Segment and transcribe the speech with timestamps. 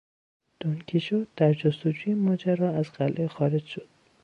[0.59, 3.87] دون کیشوت در جستجوی ماجرا از قلعه خارج شد.